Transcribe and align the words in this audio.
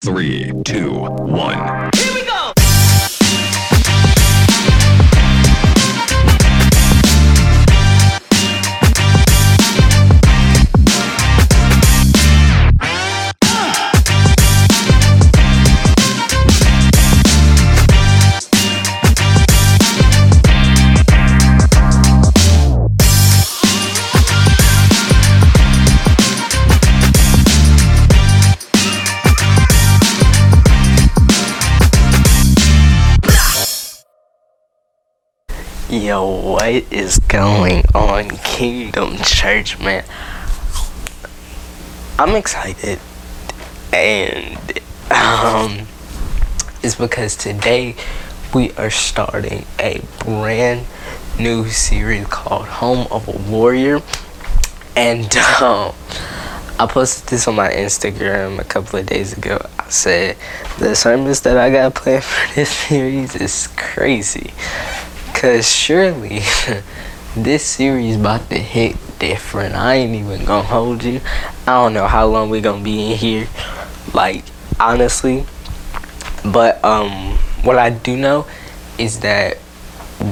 Three, 0.00 0.52
two, 0.64 0.92
one. 0.92 1.90
Yo, 36.08 36.24
what 36.54 36.90
is 36.90 37.18
going 37.28 37.84
on, 37.94 38.30
Kingdom 38.38 39.18
Church, 39.18 39.78
man? 39.78 40.02
I'm 42.18 42.34
excited, 42.34 42.98
and 43.92 44.56
um, 45.10 45.86
it's 46.82 46.94
because 46.94 47.36
today 47.36 47.94
we 48.54 48.72
are 48.78 48.88
starting 48.88 49.66
a 49.78 50.00
brand 50.20 50.86
new 51.38 51.68
series 51.68 52.26
called 52.28 52.64
Home 52.64 53.06
of 53.10 53.28
a 53.28 53.50
Warrior, 53.50 54.00
and 54.96 55.36
um, 55.60 55.94
I 56.78 56.86
posted 56.88 57.28
this 57.28 57.46
on 57.46 57.54
my 57.54 57.68
Instagram 57.68 58.58
a 58.58 58.64
couple 58.64 58.98
of 58.98 59.04
days 59.04 59.36
ago. 59.36 59.58
I 59.78 59.90
said 59.90 60.38
the 60.78 60.96
sermons 60.96 61.42
that 61.42 61.58
I 61.58 61.68
got 61.68 61.94
planned 61.94 62.24
for 62.24 62.54
this 62.54 62.70
series 62.70 63.36
is 63.36 63.66
crazy. 63.76 64.54
Cause 65.38 65.70
surely 65.70 66.40
this 67.36 67.62
series 67.62 68.16
about 68.16 68.50
to 68.50 68.58
hit 68.58 68.96
different. 69.20 69.76
I 69.76 69.94
ain't 69.94 70.16
even 70.16 70.44
gonna 70.44 70.66
hold 70.66 71.04
you. 71.04 71.20
I 71.64 71.74
don't 71.74 71.94
know 71.94 72.08
how 72.08 72.26
long 72.26 72.50
we 72.50 72.60
gonna 72.60 72.82
be 72.82 73.12
in 73.12 73.16
here. 73.16 73.46
Like 74.12 74.42
honestly. 74.80 75.46
But 76.44 76.84
um 76.84 77.38
what 77.62 77.78
I 77.78 77.90
do 77.90 78.16
know 78.16 78.48
is 78.98 79.20
that 79.20 79.58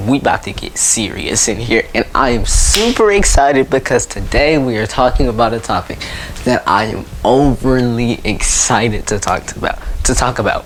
we 0.09 0.19
about 0.19 0.43
to 0.43 0.53
get 0.53 0.77
serious 0.77 1.47
in 1.47 1.59
here 1.59 1.87
and 1.95 2.05
I 2.13 2.31
am 2.31 2.45
super 2.45 3.13
excited 3.13 3.71
because 3.71 4.07
today 4.07 4.59
we 4.59 4.77
are 4.77 4.89
talking 4.89 5.29
about 5.29 5.55
a 5.55 5.61
topic 5.61 6.01
that 6.43 6.67
I 6.67 6.87
am 6.87 7.05
overly 7.25 8.15
excited 8.25 9.07
to 9.07 9.21
talk 9.21 9.45
to 9.45 9.59
about 9.59 9.79
to 10.03 10.17
talk 10.17 10.41
about. 10.41 10.65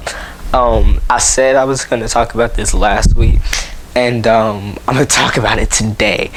Um 0.55 1.03
I 1.11 1.19
said 1.19 1.57
I 1.57 1.65
was 1.67 1.85
gonna 1.85 2.09
talk 2.09 2.35
about 2.35 2.55
this 2.55 2.73
last 2.73 3.15
week 3.15 3.41
and 3.95 4.27
um, 4.27 4.77
I'm 4.87 4.95
gonna 4.95 5.07
talk 5.07 5.37
about 5.37 5.59
it 5.59 5.71
today. 5.71 6.31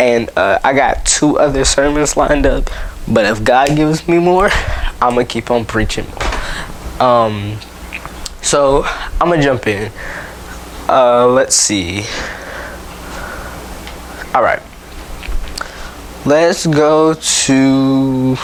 And 0.00 0.30
uh, 0.36 0.60
I 0.62 0.74
got 0.74 1.04
two 1.04 1.38
other 1.38 1.64
sermons 1.64 2.16
lined 2.16 2.46
up, 2.46 2.70
but 3.08 3.24
if 3.26 3.42
God 3.42 3.74
gives 3.74 4.06
me 4.06 4.18
more, 4.18 4.48
I'm 5.02 5.14
gonna 5.14 5.24
keep 5.24 5.50
on 5.50 5.64
preaching. 5.64 6.06
Um, 7.00 7.58
so 8.42 8.84
I'm 9.20 9.28
gonna 9.28 9.42
jump 9.42 9.66
in. 9.66 9.90
Uh, 10.88 11.26
let's 11.26 11.56
see. 11.56 12.04
All 14.34 14.42
right, 14.42 14.62
let's 16.24 16.66
go 16.66 17.14
to 17.14 18.36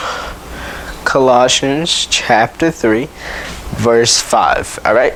Colossians 1.04 2.06
chapter 2.10 2.70
three, 2.70 3.08
verse 3.76 4.20
five. 4.20 4.78
All 4.84 4.94
right, 4.94 5.14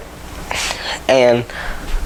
and 1.08 1.44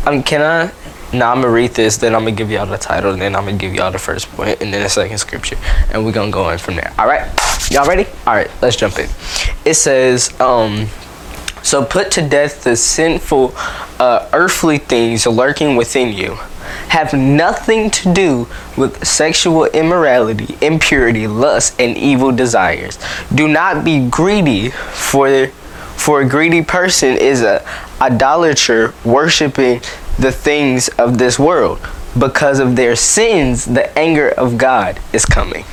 um, 0.07 0.23
can 0.23 0.41
I? 0.41 0.73
Now 1.13 1.31
I'm 1.31 1.43
gonna 1.43 1.53
read 1.53 1.73
this, 1.73 1.99
then 1.99 2.15
I'm 2.15 2.23
gonna 2.23 2.33
give 2.33 2.51
y'all 2.51 2.65
the 2.65 2.79
title, 2.79 3.13
and 3.13 3.21
then 3.21 3.37
I'm 3.37 3.45
gonna 3.45 3.59
give 3.59 3.75
y'all 3.75 3.91
the 3.91 3.99
first 3.99 4.31
point, 4.33 4.63
and 4.63 4.73
then 4.73 4.83
the 4.83 4.89
second 4.89 5.19
scripture, 5.19 5.59
and 5.93 6.05
we're 6.05 6.13
gonna 6.13 6.31
go 6.31 6.49
in 6.51 6.59
from 6.59 6.77
there. 6.77 6.93
All 6.99 7.07
right, 7.07 7.31
y'all 7.71 7.87
ready? 7.87 8.07
All 8.27 8.35
right, 8.35 8.51
let's 8.63 8.77
jump 8.77 8.99
in. 8.99 9.09
It 9.65 9.75
says, 9.75 10.39
um, 10.41 10.87
so 11.63 11.85
put 11.85 12.11
to 12.13 12.27
death 12.27 12.65
the 12.65 12.77
sinful, 12.77 13.53
uh, 14.01 14.29
earthly 14.33 14.79
things 14.79 15.27
lurking 15.27 15.77
within 15.77 16.13
you. 16.17 16.39
Have 16.89 17.13
nothing 17.13 17.91
to 17.91 18.13
do 18.15 18.49
with 18.77 19.07
sexual 19.07 19.67
immorality, 19.67 20.57
impurity, 20.63 21.27
lust, 21.27 21.79
and 21.79 21.97
evil 21.97 22.33
desires. 22.33 22.99
Do 23.35 23.49
not 23.49 23.85
be 23.85 24.09
greedy, 24.09 24.71
for 24.71 25.49
for 25.97 26.23
a 26.23 26.29
greedy 26.29 26.63
person 26.63 27.17
is 27.17 27.43
a 27.43 27.65
idolater 28.01 28.93
worshiping 29.05 29.81
the 30.19 30.33
things 30.33 30.89
of 30.91 31.19
this 31.19 31.39
world. 31.39 31.81
Because 32.19 32.59
of 32.59 32.77
their 32.77 32.95
sins, 32.95 33.65
the 33.65 33.97
anger 33.99 34.29
of 34.29 34.59
God 34.59 35.01
is 35.13 35.25
coming. 35.25 35.65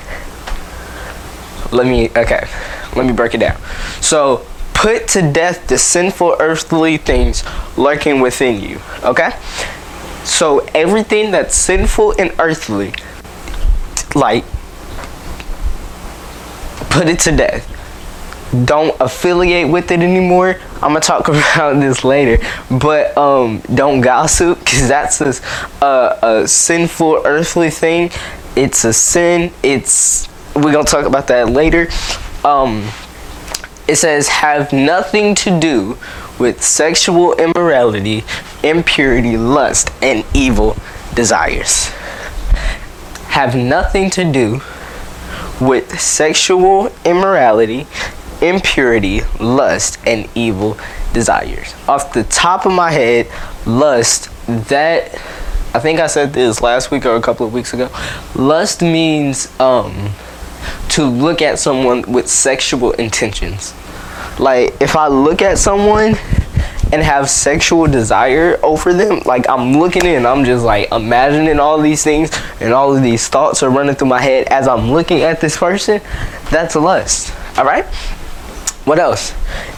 Let 1.72 1.86
me, 1.86 2.10
okay, 2.10 2.48
let 2.96 3.06
me 3.06 3.14
break 3.14 3.36
it 3.36 3.40
down. 3.40 3.60
So, 4.02 4.46
put 4.74 5.08
to 5.10 5.32
death 5.32 5.68
the 5.68 5.78
sinful 5.78 6.38
earthly 6.40 6.98
things 6.98 7.44
lurking 7.78 8.22
within 8.22 8.62
you, 8.62 8.80
okay? 9.04 9.32
So, 10.24 10.60
everything 10.74 11.32
that's 11.32 11.56
sinful 11.56 12.16
and 12.18 12.34
earthly, 12.40 12.94
like, 14.16 14.46
put 16.90 17.08
it 17.08 17.20
to 17.20 17.36
death 17.36 17.79
don't 18.66 18.96
affiliate 19.00 19.70
with 19.70 19.92
it 19.92 20.00
anymore. 20.00 20.60
I'm 20.76 20.94
gonna 20.94 21.02
talk 21.02 21.28
about 21.28 21.80
this 21.80 22.04
later, 22.04 22.44
but 22.70 23.18
um, 23.18 23.62
don't 23.74 24.02
gossip 24.02 24.60
because 24.60 24.88
that's 24.88 25.22
a, 25.22 25.34
a, 25.86 26.20
a 26.22 26.48
sinful 26.48 27.22
earthly 27.26 27.70
thing. 27.70 28.12
It's 28.56 28.84
a 28.84 28.94
sin. 28.94 29.52
It's 29.64 30.28
we're 30.56 30.74
gonna 30.74 30.84
talk 30.84 31.06
about 31.06 31.28
that 31.28 31.50
later. 31.50 31.90
Um, 32.44 32.90
it 33.88 33.96
says 33.96 34.28
have 34.28 34.72
nothing 34.72 35.36
to 35.36 35.60
do 35.60 35.98
with 36.40 36.64
sexual 36.64 37.34
immorality, 37.34 38.24
impurity, 38.64 39.38
lust, 39.38 39.92
and 40.02 40.26
evil 40.34 40.78
desires. 41.14 41.88
Have 43.30 43.56
nothing 43.56 44.10
to 44.12 44.32
do 44.32 44.62
with 45.60 46.00
sexual 46.00 46.92
immorality, 47.04 47.88
impurity, 48.42 49.22
lust, 49.40 50.00
and 50.06 50.30
evil 50.36 50.78
desires. 51.14 51.74
Off 51.88 52.14
the 52.14 52.24
top 52.24 52.66
of 52.66 52.72
my 52.72 52.92
head, 52.92 53.28
lust, 53.66 54.30
that 54.48 55.14
I 55.74 55.80
think 55.80 56.00
I 56.00 56.08
said 56.08 56.34
this 56.34 56.62
last 56.62 56.90
week 56.90 57.06
or 57.06 57.16
a 57.16 57.22
couple 57.22 57.46
of 57.46 57.54
weeks 57.54 57.74
ago. 57.74 57.90
Lust 58.36 58.82
means 58.82 59.48
um 59.60 60.10
to 60.90 61.06
look 61.06 61.42
at 61.42 61.60
someone 61.60 62.02
with 62.12 62.28
sexual 62.28 62.92
intentions. 62.94 63.74
Like 64.40 64.82
if 64.82 64.96
I 64.96 65.08
look 65.08 65.42
at 65.42 65.58
someone 65.58 66.16
and 66.92 67.04
have 67.04 67.30
sexual 67.30 67.86
desire 67.86 68.60
over 68.64 68.94
them, 68.94 69.22
like 69.26 69.48
I'm 69.48 69.74
looking 69.74 70.06
in, 70.06 70.26
I'm 70.26 70.44
just 70.44 70.66
like 70.66 70.92
imagining 70.92 71.60
all 71.60 71.80
these 71.80 72.04
things 72.04 72.32
and 72.60 72.74
all 72.74 72.96
of 72.96 73.04
these 73.04 73.28
thoughts 73.28 73.62
are 73.62 73.70
running 73.70 73.96
through 73.96 74.08
my 74.08 74.22
head 74.22 74.48
as 74.48 74.68
I'm 74.68 74.92
looking 74.92 75.22
at 75.22 75.40
this 75.40 75.58
person, 75.58 76.02
that's 76.50 76.76
lust. 76.76 77.34
All 77.58 77.66
right? 77.66 77.86
What 78.90 78.98
else? 78.98 79.36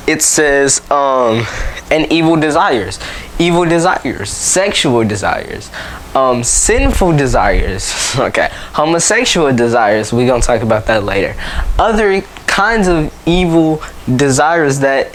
It 0.07 0.22
says, 0.22 0.89
um, 0.89 1.45
and 1.91 2.09
evil 2.09 2.38
desires. 2.38 2.97
Evil 3.38 3.66
desires, 3.66 4.29
sexual 4.29 5.03
desires, 5.03 5.69
um, 6.16 6.45
sinful 6.45 7.17
desires, 7.17 7.94
okay, 8.17 8.47
homosexual 8.71 9.53
desires. 9.53 10.13
We're 10.13 10.27
gonna 10.27 10.41
talk 10.41 10.61
about 10.61 10.85
that 10.85 11.03
later. 11.03 11.35
Other 11.77 12.21
kinds 12.47 12.88
of 12.88 13.13
evil 13.27 13.83
desires 14.16 14.79
that 14.79 15.13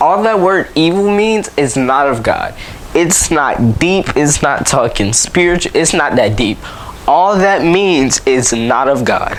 all 0.00 0.24
that 0.24 0.40
word 0.40 0.68
evil 0.74 1.08
means 1.08 1.56
is 1.56 1.76
not 1.76 2.08
of 2.08 2.24
God. 2.24 2.56
It's 2.92 3.30
not 3.30 3.78
deep, 3.78 4.16
it's 4.16 4.42
not 4.42 4.66
talking 4.66 5.12
spiritual, 5.12 5.76
it's 5.76 5.92
not 5.92 6.16
that 6.16 6.36
deep. 6.36 6.58
All 7.06 7.36
that 7.36 7.62
means 7.62 8.20
is 8.26 8.52
not 8.52 8.88
of 8.88 9.04
God. 9.04 9.36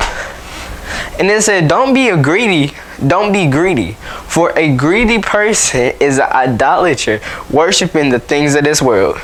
And 1.19 1.29
it 1.29 1.43
said, 1.43 1.67
don't 1.67 1.93
be 1.93 2.07
a 2.07 2.15
greedy 2.15 2.73
don't 3.05 3.31
be 3.31 3.47
greedy, 3.47 3.93
for 4.25 4.57
a 4.57 4.75
greedy 4.75 5.19
person 5.19 5.93
is 5.99 6.17
an 6.17 6.31
idolater, 6.31 7.19
worshiping 7.49 8.09
the 8.09 8.19
things 8.19 8.55
of 8.55 8.63
this 8.63 8.81
world. 8.81 9.17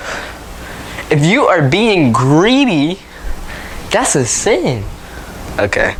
If 1.09 1.25
you 1.25 1.45
are 1.45 1.67
being 1.67 2.11
greedy, 2.11 2.99
that's 3.91 4.15
a 4.15 4.25
sin. 4.25 4.83
Okay. 5.59 5.95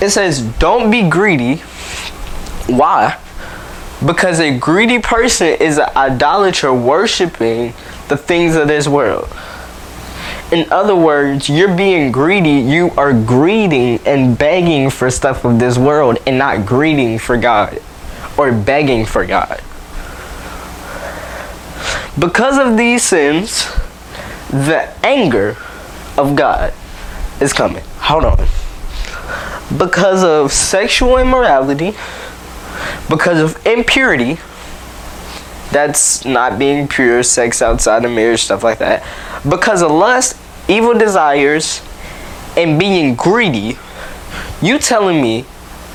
It 0.00 0.10
says, 0.10 0.42
don't 0.58 0.90
be 0.90 1.08
greedy. 1.08 1.56
Why? 2.66 3.18
Because 4.04 4.40
a 4.40 4.58
greedy 4.58 4.98
person 4.98 5.48
is 5.48 5.78
an 5.78 5.88
idolater 5.96 6.72
worshiping 6.72 7.74
the 8.08 8.16
things 8.16 8.54
of 8.54 8.68
this 8.68 8.86
world. 8.86 9.28
In 10.54 10.70
other 10.70 10.94
words, 10.94 11.50
you're 11.50 11.76
being 11.76 12.12
greedy. 12.12 12.60
You 12.60 12.92
are 12.96 13.12
greeting 13.12 13.98
and 14.06 14.38
begging 14.38 14.88
for 14.88 15.10
stuff 15.10 15.44
of 15.44 15.58
this 15.58 15.76
world 15.76 16.18
and 16.28 16.38
not 16.38 16.64
greeting 16.64 17.18
for 17.18 17.36
God 17.36 17.82
or 18.38 18.52
begging 18.52 19.04
for 19.04 19.26
God. 19.26 19.60
Because 22.16 22.56
of 22.56 22.76
these 22.76 23.02
sins, 23.02 23.64
the 24.48 24.88
anger 25.04 25.56
of 26.16 26.36
God 26.36 26.72
is 27.40 27.52
coming. 27.52 27.82
Hold 27.98 28.24
on. 28.24 28.46
Because 29.76 30.22
of 30.22 30.52
sexual 30.52 31.18
immorality, 31.18 31.96
because 33.08 33.40
of 33.40 33.66
impurity, 33.66 34.38
that's 35.72 36.24
not 36.24 36.60
being 36.60 36.86
pure, 36.86 37.24
sex 37.24 37.60
outside 37.60 38.04
of 38.04 38.12
marriage, 38.12 38.44
stuff 38.44 38.62
like 38.62 38.78
that. 38.78 39.02
Because 39.48 39.82
of 39.82 39.90
lust, 39.90 40.36
evil 40.68 40.94
desires, 40.94 41.82
and 42.56 42.78
being 42.78 43.14
greedy, 43.14 43.78
you 44.62 44.78
telling 44.78 45.20
me 45.20 45.44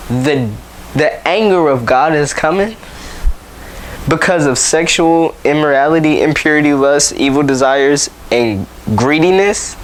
the 0.10 0.52
the 0.96 1.28
anger 1.28 1.68
of 1.68 1.86
God 1.86 2.14
is 2.14 2.34
coming? 2.34 2.76
Because 4.08 4.46
of 4.48 4.58
sexual 4.58 5.36
immorality, 5.44 6.22
impurity, 6.22 6.74
lust, 6.74 7.14
evil 7.14 7.44
desires, 7.44 8.10
and 8.32 8.66
greediness? 8.96 9.76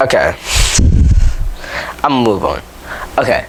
Okay. 0.00 0.36
I'm 2.04 2.22
move 2.22 2.44
on. 2.44 2.62
Okay. 3.18 3.46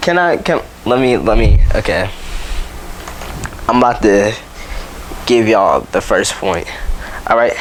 Can 0.00 0.18
I 0.18 0.36
can 0.38 0.60
let 0.84 0.98
me 1.00 1.16
let 1.16 1.38
me 1.38 1.60
okay. 1.76 2.10
I'm 3.68 3.78
about 3.78 4.02
to 4.02 4.34
give 5.30 5.46
y'all 5.46 5.82
the 5.92 6.00
first 6.00 6.32
point. 6.32 6.66
Alright? 7.30 7.56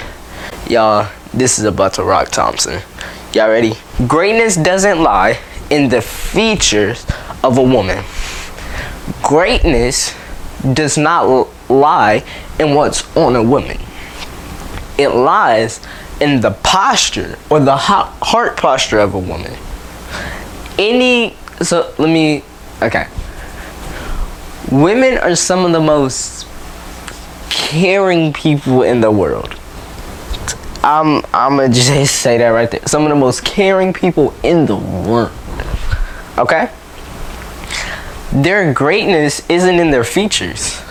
Y'all, 0.68 1.08
this 1.36 1.60
is 1.60 1.66
about 1.66 1.94
to 1.94 2.04
rock 2.04 2.30
Thompson. 2.30 2.82
Y'all 3.32 3.48
ready? 3.48 3.74
Greatness 4.08 4.56
doesn't 4.56 5.04
lie 5.04 5.38
in 5.70 5.88
the 5.88 6.02
features 6.02 7.06
of 7.44 7.60
a 7.60 7.62
woman. 7.62 8.04
Greatness 9.22 10.16
does 10.74 10.98
not 10.98 11.48
lie 11.70 12.24
in 12.60 12.74
what's 12.74 13.16
on 13.16 13.36
a 13.36 13.44
woman. 13.44 13.78
It 14.98 15.10
lies 15.10 15.80
in 16.20 16.42
the 16.42 16.58
posture 16.64 17.38
or 17.52 17.60
the 17.60 17.78
heart 17.78 18.58
posture 18.58 18.98
of 18.98 19.14
a 19.14 19.20
woman. 19.20 19.56
Any 20.80 21.36
so 21.62 21.94
let 22.00 22.10
me 22.10 22.44
okay. 22.82 23.06
Women 24.72 25.20
are 25.20 25.36
some 25.36 25.66
of 25.66 25.72
the 25.72 25.80
most 25.80 26.39
caring 27.70 28.34
people 28.34 28.84
in 28.84 29.02
the 29.02 29.12
world. 29.12 29.56
I'm 30.84 31.24
I'm 31.34 31.58
gonna 31.58 31.70
just 31.70 32.16
say 32.16 32.38
that 32.38 32.50
right 32.50 32.70
there. 32.70 32.82
Some 32.88 33.04
of 33.04 33.10
the 33.10 33.16
most 33.16 33.46
caring 33.46 33.94
people 33.94 34.34
in 34.44 34.66
the 34.66 34.76
world. 34.76 35.32
Okay? 36.38 36.72
Their 38.32 38.74
greatness 38.74 39.48
isn't 39.50 39.76
in 39.80 39.92
their 39.92 40.04
features. 40.04 40.82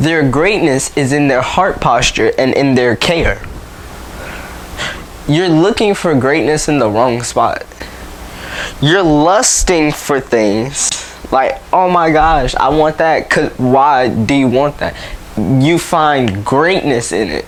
Their 0.00 0.28
greatness 0.28 0.96
is 0.96 1.12
in 1.12 1.28
their 1.28 1.42
heart 1.42 1.80
posture 1.80 2.32
and 2.38 2.54
in 2.54 2.74
their 2.74 2.96
care 2.96 3.42
you're 5.28 5.48
looking 5.48 5.94
for 5.94 6.14
greatness 6.14 6.68
in 6.68 6.78
the 6.78 6.88
wrong 6.88 7.22
spot. 7.22 7.64
You're 8.80 9.02
lusting 9.02 9.92
for 9.92 10.20
things 10.20 11.11
like, 11.32 11.60
oh 11.72 11.90
my 11.90 12.12
gosh, 12.12 12.54
I 12.54 12.68
want 12.68 12.98
that. 12.98 13.28
Cause 13.30 13.50
why 13.58 14.08
do 14.08 14.34
you 14.34 14.48
want 14.48 14.78
that? 14.78 14.94
You 15.36 15.78
find 15.78 16.44
greatness 16.44 17.10
in 17.10 17.28
it, 17.28 17.46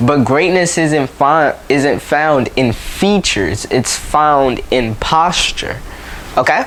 but 0.00 0.24
greatness 0.24 0.78
isn't 0.78 1.08
fi- 1.08 1.56
isn't 1.68 2.00
found 2.00 2.48
in 2.56 2.72
features. 2.72 3.66
It's 3.66 3.96
found 3.96 4.60
in 4.70 4.94
posture. 4.96 5.80
Okay. 6.36 6.66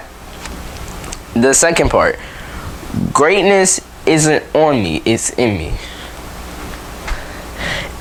The 1.34 1.54
second 1.54 1.90
part, 1.90 2.18
greatness 3.12 3.82
isn't 4.06 4.44
on 4.56 4.82
me. 4.84 5.02
It's 5.06 5.32
in 5.32 5.58
me 5.58 5.74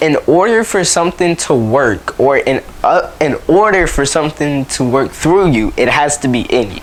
in 0.01 0.17
order 0.27 0.63
for 0.65 0.85
something 0.85 1.35
to 1.35 1.55
work 1.55 2.19
or 2.21 2.37
in 2.37 2.63
uh, 2.83 3.11
in 3.21 3.37
order 3.49 3.87
for 3.87 4.05
something 4.05 4.67
to 4.67 4.85
work 4.85 5.11
through 5.11 5.51
you 5.51 5.73
it 5.77 5.89
has 5.89 6.19
to 6.19 6.29
be 6.29 6.43
in 6.43 6.71
you 6.71 6.83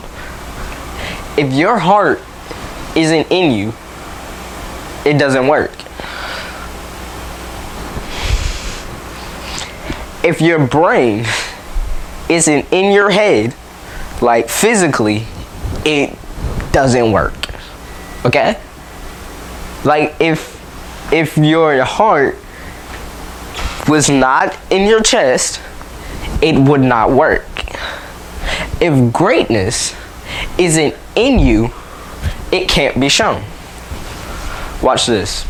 if 1.37 1.53
your 1.53 1.77
heart 1.77 2.21
isn't 2.95 3.31
in 3.31 3.51
you 3.51 3.73
it 5.03 5.17
doesn't 5.17 5.47
work. 5.47 5.71
If 10.23 10.39
your 10.39 10.65
brain 10.67 11.25
isn't 12.29 12.71
in 12.71 12.91
your 12.93 13.09
head 13.09 13.55
like 14.21 14.49
physically 14.49 15.25
it 15.83 16.17
doesn't 16.71 17.11
work. 17.11 17.33
Okay? 18.25 18.59
Like 19.83 20.15
if 20.19 20.51
if 21.11 21.37
your 21.37 21.83
heart 21.83 22.37
was 23.87 24.09
not 24.09 24.57
in 24.69 24.87
your 24.87 25.01
chest, 25.01 25.59
it 26.41 26.55
would 26.57 26.81
not 26.81 27.11
work. 27.11 27.45
If 28.79 29.11
greatness 29.11 29.95
isn't 30.57 30.95
in 31.15 31.39
you, 31.39 31.71
it 32.51 32.67
can't 32.67 32.99
be 32.99 33.09
shown. 33.09 33.43
Watch 34.81 35.05
this. 35.05 35.45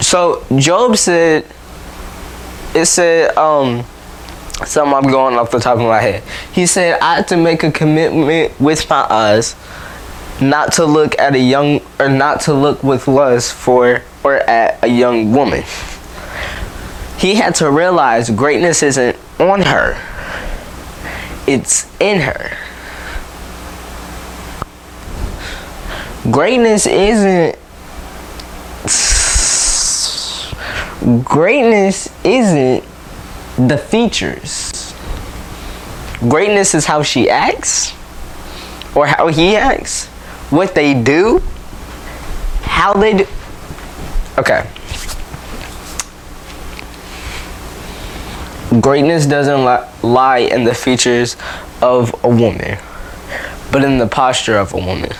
So 0.00 0.44
Job 0.56 0.96
said, 0.96 1.46
it 2.74 2.86
said, 2.86 3.36
um, 3.36 3.84
something 4.64 4.94
I'm 4.94 5.10
going 5.10 5.36
off 5.36 5.50
the 5.50 5.58
top 5.58 5.78
of 5.78 5.84
my 5.84 6.00
head. 6.00 6.22
He 6.52 6.66
said, 6.66 7.00
I 7.00 7.16
had 7.16 7.28
to 7.28 7.36
make 7.36 7.62
a 7.62 7.72
commitment 7.72 8.58
with 8.60 8.88
my 8.88 9.06
eyes 9.10 9.56
not 10.40 10.72
to 10.74 10.84
look 10.84 11.18
at 11.18 11.34
a 11.34 11.38
young 11.38 11.80
or 11.98 12.08
not 12.08 12.42
to 12.42 12.54
look 12.54 12.82
with 12.82 13.08
lust 13.08 13.54
for 13.54 14.02
or 14.22 14.36
at 14.36 14.82
a 14.84 14.88
young 14.88 15.32
woman. 15.32 15.64
He 17.18 17.34
had 17.34 17.54
to 17.56 17.70
realize 17.70 18.28
greatness 18.30 18.82
isn't 18.82 19.16
on 19.40 19.62
her. 19.62 19.94
It's 21.46 21.86
in 22.00 22.20
her. 22.20 22.56
Greatness 26.30 26.86
isn't 26.86 27.56
greatness 31.24 32.10
isn't 32.24 32.84
the 33.68 33.78
features. 33.78 34.92
Greatness 36.28 36.74
is 36.74 36.84
how 36.84 37.02
she 37.02 37.30
acts 37.30 37.92
or 38.96 39.06
how 39.06 39.28
he 39.28 39.54
acts 39.54 40.06
what 40.50 40.74
they 40.74 40.94
do, 40.94 41.40
how 42.62 42.92
they 42.92 43.18
do. 43.18 43.26
Okay. 44.38 44.66
Greatness 48.80 49.26
doesn't 49.26 49.64
li- 49.64 49.86
lie 50.02 50.38
in 50.38 50.64
the 50.64 50.74
features 50.74 51.36
of 51.80 52.14
a 52.24 52.28
woman, 52.28 52.78
but 53.70 53.84
in 53.84 53.98
the 53.98 54.06
posture 54.06 54.58
of 54.58 54.72
a 54.74 54.76
woman. 54.76 55.10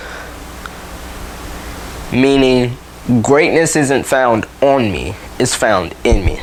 Meaning, 2.12 2.76
greatness 3.22 3.76
isn't 3.76 4.04
found 4.04 4.46
on 4.60 4.90
me, 4.90 5.14
it's 5.38 5.54
found 5.54 5.94
in 6.04 6.24
me. 6.24 6.40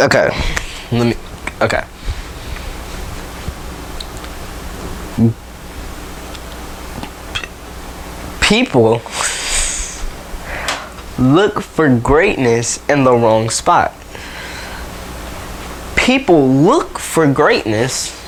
Okay, 0.00 0.28
let 0.90 1.06
me 1.06 1.14
Okay. 1.62 1.82
People 8.40 8.98
look 11.18 11.60
for 11.60 11.88
greatness 11.98 12.78
in 12.88 13.04
the 13.04 13.12
wrong 13.12 13.50
spot. 13.50 13.92
People 15.96 16.48
look 16.48 16.98
for 16.98 17.30
greatness 17.32 18.20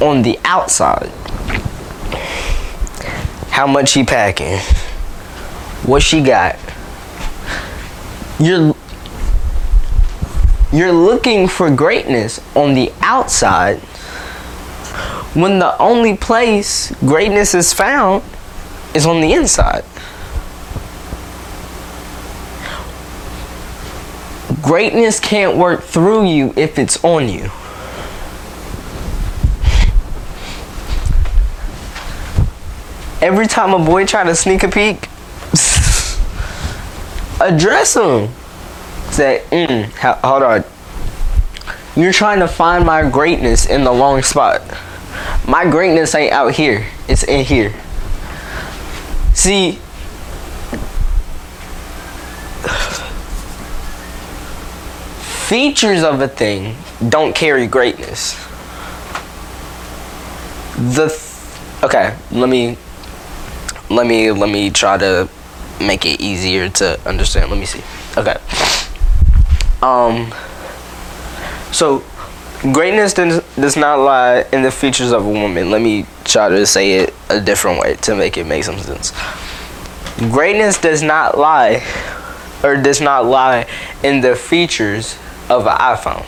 on 0.00 0.22
the 0.22 0.38
outside. 0.44 1.10
How 3.50 3.66
much 3.66 3.90
she 3.90 4.04
packing? 4.04 4.58
What 5.86 6.02
she 6.02 6.22
got? 6.22 6.58
You're 8.40 8.74
you're 10.72 10.92
looking 10.92 11.46
for 11.46 11.70
greatness 11.70 12.40
on 12.56 12.74
the 12.74 12.92
outside 13.00 13.78
when 15.34 15.60
the 15.60 15.78
only 15.80 16.16
place 16.16 16.90
greatness 17.00 17.54
is 17.54 17.72
found 17.72 18.24
is 18.92 19.06
on 19.06 19.20
the 19.20 19.32
inside. 19.32 19.84
Greatness 24.64 25.20
can't 25.20 25.58
work 25.58 25.82
through 25.82 26.24
you 26.24 26.54
if 26.56 26.78
it's 26.78 27.04
on 27.04 27.28
you. 27.28 27.50
Every 33.20 33.46
time 33.46 33.74
a 33.74 33.84
boy 33.84 34.06
try 34.06 34.24
to 34.24 34.34
sneak 34.34 34.62
a 34.62 34.68
peek, 34.68 34.96
address 37.40 37.94
him. 37.94 38.30
Say, 39.10 39.44
mm, 39.50 39.84
hold 40.22 40.42
on. 40.42 40.64
You're 41.94 42.12
trying 42.12 42.40
to 42.40 42.48
find 42.48 42.86
my 42.86 43.08
greatness 43.08 43.66
in 43.66 43.84
the 43.84 43.90
wrong 43.90 44.22
spot. 44.22 44.62
My 45.46 45.70
greatness 45.70 46.14
ain't 46.14 46.32
out 46.32 46.54
here. 46.54 46.86
It's 47.06 47.22
in 47.22 47.44
here. 47.44 47.74
See, 49.34 49.78
features 55.48 56.02
of 56.02 56.20
a 56.20 56.28
thing 56.28 56.74
don't 57.08 57.34
carry 57.34 57.66
greatness. 57.66 58.34
The 60.76 61.08
th- 61.08 61.84
okay, 61.84 62.16
let 62.32 62.48
me 62.48 62.76
let 63.90 64.06
me 64.06 64.32
let 64.32 64.48
me 64.50 64.70
try 64.70 64.96
to 64.96 65.28
make 65.80 66.06
it 66.06 66.20
easier 66.20 66.68
to 66.70 66.98
understand. 67.06 67.50
Let 67.50 67.60
me 67.60 67.66
see. 67.66 67.82
Okay. 68.16 68.36
Um 69.82 70.32
so 71.72 72.02
greatness 72.72 73.12
does, 73.12 73.42
does 73.56 73.76
not 73.76 73.98
lie 73.98 74.46
in 74.52 74.62
the 74.62 74.70
features 74.70 75.12
of 75.12 75.26
a 75.26 75.28
woman. 75.28 75.70
Let 75.70 75.82
me 75.82 76.06
try 76.24 76.48
to 76.48 76.64
say 76.64 77.00
it 77.00 77.14
a 77.28 77.40
different 77.40 77.80
way 77.80 77.96
to 77.96 78.14
make 78.14 78.38
it 78.38 78.44
make 78.44 78.64
some 78.64 78.78
sense. 78.78 79.12
Greatness 80.30 80.80
does 80.80 81.02
not 81.02 81.36
lie 81.36 81.84
or 82.62 82.76
does 82.76 83.02
not 83.02 83.26
lie 83.26 83.66
in 84.02 84.22
the 84.22 84.34
features 84.34 85.18
of 85.50 85.66
an 85.66 85.76
iPhone. 85.76 86.24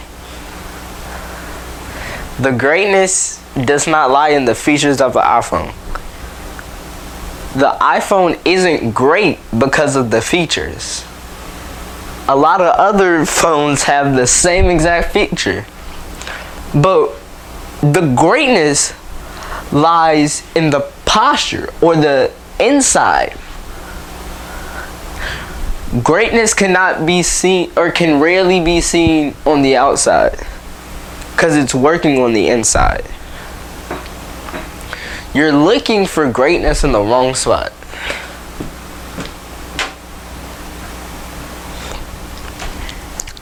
The 2.42 2.52
greatness 2.52 3.42
does 3.64 3.86
not 3.86 4.10
lie 4.10 4.30
in 4.30 4.44
the 4.44 4.54
features 4.54 5.00
of 5.00 5.16
an 5.16 5.22
iPhone. 5.22 5.72
The 7.54 7.76
iPhone 7.80 8.38
isn't 8.44 8.92
great 8.92 9.38
because 9.58 9.96
of 9.96 10.10
the 10.10 10.20
features. 10.20 11.04
A 12.28 12.36
lot 12.36 12.60
of 12.60 12.74
other 12.78 13.24
phones 13.24 13.84
have 13.84 14.14
the 14.14 14.26
same 14.26 14.66
exact 14.66 15.12
feature. 15.12 15.64
But 16.74 17.12
the 17.80 18.12
greatness 18.14 18.92
lies 19.72 20.42
in 20.54 20.70
the 20.70 20.80
posture 21.06 21.72
or 21.80 21.96
the 21.96 22.32
inside. 22.60 23.38
Greatness 26.02 26.52
cannot 26.52 27.06
be 27.06 27.22
seen 27.22 27.70
or 27.76 27.90
can 27.92 28.20
rarely 28.20 28.60
be 28.62 28.80
seen 28.80 29.34
on 29.46 29.62
the 29.62 29.76
outside 29.76 30.36
because 31.32 31.56
it's 31.56 31.74
working 31.74 32.18
on 32.20 32.32
the 32.32 32.48
inside. 32.48 33.04
You're 35.32 35.52
looking 35.52 36.06
for 36.06 36.30
greatness 36.30 36.82
in 36.82 36.92
the 36.92 37.00
wrong 37.00 37.34
spot. 37.34 37.72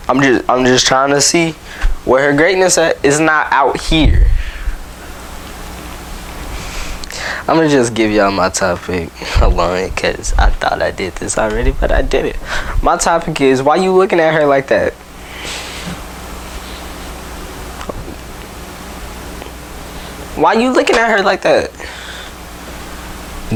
I'm 0.07 0.21
just 0.21 0.51
I'm 0.51 0.67
just 0.67 0.87
trying 0.87 1.11
to 1.11 1.21
see 1.21 1.53
where 2.05 2.31
her 2.31 2.37
greatness 2.37 2.77
at 2.77 3.03
is 3.05 3.21
not 3.21 3.51
out 3.53 3.81
here. 3.81 4.31
I'm 7.47 7.57
gonna 7.57 7.69
just 7.69 7.93
give 7.93 8.11
y'all 8.11 8.31
my 8.31 8.49
topic 8.49 9.11
alone 9.43 9.91
because 9.91 10.33
I 10.39 10.49
thought 10.49 10.81
I 10.81 10.91
did 10.91 11.15
this 11.17 11.37
already, 11.37 11.73
but 11.73 11.93
I 11.93 12.01
did 12.01 12.25
it. 12.25 12.39
My 12.83 12.97
topic 12.97 13.39
is 13.39 13.63
why 13.63 13.77
you 13.77 13.93
looking 13.93 14.19
at 14.19 14.33
her 14.33 14.47
like 14.47 14.69
that? 14.69 14.95
Why 20.37 20.55
you 20.55 20.73
looking 20.73 20.97
at 20.97 21.11
her 21.11 21.23
like 21.23 21.43
that? 21.43 21.71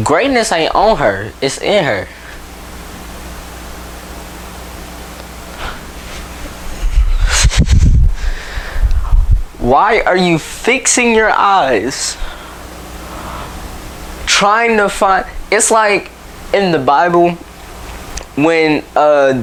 Greatness 0.04 0.52
ain't 0.52 0.75
on 0.75 0.99
her, 0.99 1.33
it's 1.40 1.59
in 1.59 1.83
her. 1.83 2.04
Why 9.59 10.02
are 10.02 10.16
you 10.16 10.38
fixing 10.38 11.14
your 11.14 11.30
eyes? 11.30 12.18
Trying 14.38 14.76
to 14.76 14.88
find 14.88 15.26
it's 15.50 15.73
like 15.73 16.12
in 16.54 16.71
the 16.71 16.78
Bible 16.78 17.33
when 18.37 18.85
uh 18.95 19.35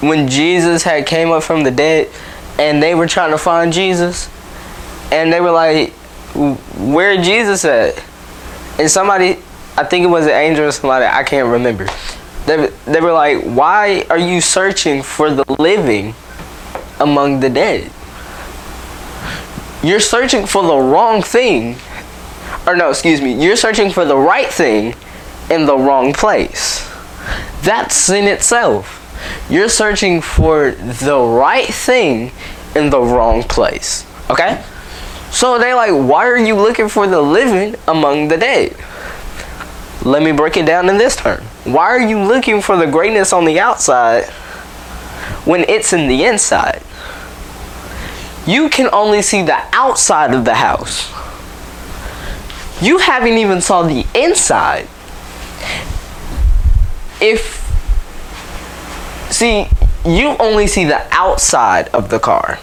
when 0.00 0.28
Jesus 0.28 0.82
had 0.82 1.04
came 1.04 1.30
up 1.30 1.42
from 1.42 1.62
the 1.62 1.70
dead 1.70 2.08
and 2.58 2.82
they 2.82 2.94
were 2.94 3.06
trying 3.06 3.32
to 3.32 3.38
find 3.38 3.70
Jesus 3.70 4.30
and 5.12 5.30
they 5.30 5.42
were 5.42 5.50
like 5.50 5.90
where 6.78 7.22
Jesus 7.22 7.66
at? 7.66 8.02
And 8.78 8.90
somebody 8.90 9.36
I 9.76 9.84
think 9.84 10.04
it 10.04 10.08
was 10.08 10.24
an 10.24 10.32
angel 10.32 10.64
or 10.64 10.72
somebody, 10.72 11.04
I 11.04 11.22
can't 11.22 11.48
remember. 11.48 11.86
They, 12.46 12.70
they 12.86 13.00
were 13.02 13.12
like, 13.12 13.42
why 13.42 14.06
are 14.08 14.18
you 14.18 14.40
searching 14.40 15.02
for 15.02 15.30
the 15.30 15.44
living 15.58 16.14
among 16.98 17.40
the 17.40 17.50
dead? 17.50 17.90
You're 19.82 20.00
searching 20.00 20.46
for 20.46 20.62
the 20.62 20.76
wrong 20.76 21.22
thing. 21.22 21.76
Or 22.66 22.76
no, 22.76 22.90
excuse 22.90 23.20
me. 23.20 23.32
You're 23.42 23.56
searching 23.56 23.90
for 23.90 24.04
the 24.04 24.16
right 24.16 24.48
thing 24.48 24.94
in 25.50 25.66
the 25.66 25.76
wrong 25.76 26.12
place. 26.12 26.88
That's 27.62 27.94
sin 27.94 28.26
itself. 28.26 28.96
You're 29.50 29.68
searching 29.68 30.20
for 30.20 30.70
the 30.70 31.18
right 31.18 31.68
thing 31.68 32.32
in 32.74 32.90
the 32.90 33.00
wrong 33.00 33.42
place. 33.42 34.06
Okay? 34.30 34.64
So 35.30 35.58
they 35.58 35.74
like, 35.74 35.92
why 35.92 36.26
are 36.26 36.38
you 36.38 36.54
looking 36.54 36.88
for 36.88 37.06
the 37.06 37.20
living 37.20 37.78
among 37.86 38.28
the 38.28 38.36
dead? 38.36 38.76
Let 40.04 40.22
me 40.22 40.32
break 40.32 40.56
it 40.56 40.66
down 40.66 40.88
in 40.88 40.96
this 40.96 41.16
term. 41.16 41.42
Why 41.64 41.84
are 41.84 42.00
you 42.00 42.18
looking 42.22 42.62
for 42.62 42.76
the 42.76 42.86
greatness 42.86 43.32
on 43.32 43.44
the 43.44 43.60
outside 43.60 44.24
when 45.44 45.64
it's 45.68 45.92
in 45.92 46.08
the 46.08 46.24
inside? 46.24 46.82
You 48.46 48.70
can 48.70 48.88
only 48.92 49.22
see 49.22 49.42
the 49.42 49.58
outside 49.72 50.32
of 50.32 50.44
the 50.44 50.54
house. 50.54 51.12
You 52.82 52.98
haven't 52.98 53.38
even 53.38 53.60
saw 53.60 53.82
the 53.82 54.06
inside. 54.14 54.88
If 57.20 57.60
see, 59.30 59.68
you 60.04 60.36
only 60.38 60.66
see 60.66 60.84
the 60.84 61.06
outside 61.10 61.88
of 61.88 62.08
the 62.08 62.18
car. 62.18 62.58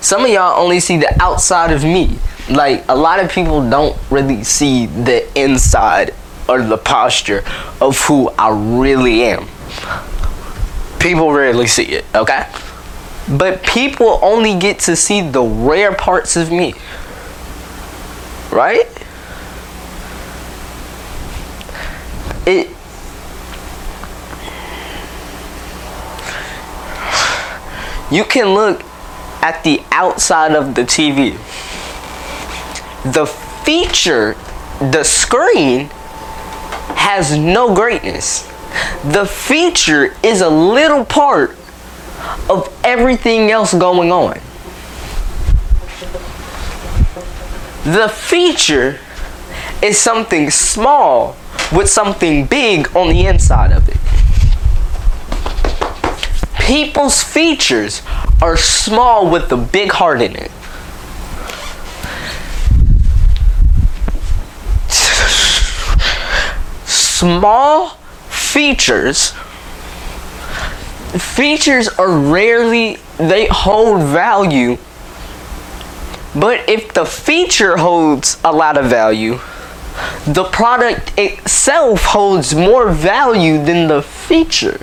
Some 0.00 0.24
of 0.24 0.30
y'all 0.30 0.60
only 0.60 0.80
see 0.80 0.96
the 0.96 1.14
outside 1.22 1.72
of 1.72 1.84
me. 1.84 2.18
Like 2.50 2.84
a 2.88 2.96
lot 2.96 3.20
of 3.20 3.30
people 3.30 3.68
don't 3.68 3.96
really 4.10 4.42
see 4.44 4.86
the 4.86 5.28
inside 5.38 6.14
or 6.48 6.62
the 6.62 6.78
posture 6.78 7.44
of 7.80 7.98
who 8.00 8.30
I 8.38 8.48
really 8.50 9.22
am. 9.24 9.46
People 10.98 11.32
rarely 11.32 11.66
see 11.66 11.84
it, 11.84 12.04
okay? 12.14 12.48
But 13.28 13.62
people 13.62 14.18
only 14.22 14.58
get 14.58 14.80
to 14.80 14.96
see 14.96 15.20
the 15.20 15.42
rare 15.42 15.94
parts 15.94 16.36
of 16.36 16.50
me. 16.50 16.74
Right? 18.52 18.86
It 22.46 22.68
You 28.12 28.24
can 28.24 28.52
look 28.52 28.82
at 29.40 29.64
the 29.64 29.82
outside 29.90 30.52
of 30.52 30.74
the 30.74 30.82
TV. 30.82 31.32
The 33.10 33.24
feature, 33.24 34.34
the 34.78 35.02
screen 35.02 35.86
has 36.94 37.34
no 37.38 37.74
greatness. 37.74 38.42
The 39.02 39.24
feature 39.24 40.14
is 40.22 40.42
a 40.42 40.50
little 40.50 41.06
part 41.06 41.56
of 42.50 42.68
everything 42.84 43.50
else 43.50 43.72
going 43.72 44.12
on. 44.12 44.38
The 47.84 48.08
feature 48.08 49.00
is 49.82 49.98
something 49.98 50.50
small 50.50 51.36
with 51.72 51.88
something 51.88 52.46
big 52.46 52.94
on 52.94 53.08
the 53.08 53.26
inside 53.26 53.72
of 53.72 53.88
it. 53.88 53.96
People's 56.60 57.24
features 57.24 58.02
are 58.40 58.56
small 58.56 59.28
with 59.28 59.50
a 59.50 59.56
big 59.56 59.90
heart 59.90 60.22
in 60.22 60.36
it. 60.36 60.50
Small 66.86 67.96
features 68.28 69.32
features 71.18 71.88
are 71.88 72.10
rarely 72.10 72.96
they 73.18 73.46
hold 73.46 74.02
value 74.02 74.78
but 76.34 76.68
if 76.68 76.92
the 76.94 77.04
feature 77.04 77.76
holds 77.76 78.40
a 78.44 78.52
lot 78.52 78.76
of 78.76 78.86
value 78.86 79.38
the 80.26 80.44
product 80.52 81.12
itself 81.18 82.02
holds 82.04 82.54
more 82.54 82.90
value 82.90 83.62
than 83.64 83.88
the 83.88 84.02
feature 84.02 84.80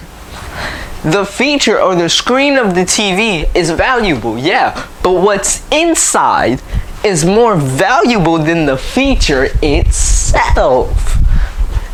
the 1.04 1.26
feature 1.26 1.80
or 1.80 1.96
the 1.96 2.10
screen 2.10 2.58
of 2.58 2.76
the 2.76 2.82
TV 2.82 3.50
is 3.56 3.72
valuable 3.72 4.38
yeah 4.38 4.88
but 5.02 5.14
what's 5.14 5.68
inside 5.72 6.62
is 7.04 7.26
more 7.26 7.56
valuable 7.56 8.38
than 8.38 8.66
the 8.66 8.78
feature 8.78 9.48
itself 9.62 11.20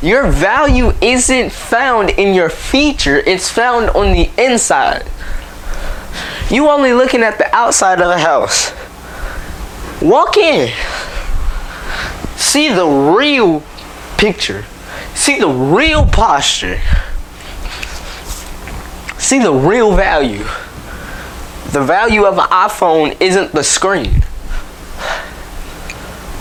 Your 0.01 0.27
value 0.29 0.93
isn't 1.01 1.51
found 1.51 2.11
in 2.11 2.35
your 2.35 2.49
feature, 2.49 3.17
it's 3.25 3.49
found 3.49 3.89
on 3.91 4.11
the 4.13 4.29
inside. 4.37 5.03
You 6.51 6.69
only 6.69 6.93
looking 6.93 7.23
at 7.23 7.39
the 7.39 7.49
outside 7.55 7.99
of 7.99 8.07
the 8.07 8.19
house. 8.19 8.71
Walk 10.05 10.37
in. 10.37 10.71
See 12.35 12.69
the 12.69 12.85
real 12.85 13.63
picture. 14.19 14.63
See 15.15 15.39
the 15.39 15.47
real 15.47 16.05
posture. 16.05 16.79
See 19.17 19.39
the 19.39 19.51
real 19.51 19.95
value. 19.95 20.43
The 21.71 21.83
value 21.83 22.25
of 22.25 22.37
an 22.37 22.45
iPhone 22.49 23.19
isn't 23.19 23.51
the 23.51 23.63
screen. 23.63 24.21